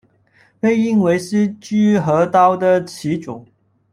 [0.59, 3.45] 被认为是居合道的始祖。